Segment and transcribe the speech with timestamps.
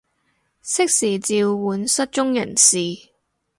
[0.03, 0.09] 適時召
[1.55, 3.11] 喚失蹤人士